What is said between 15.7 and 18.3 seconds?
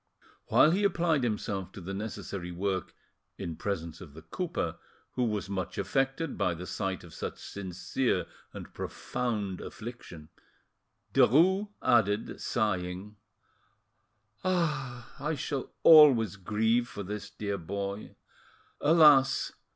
always grieve for this dear boy.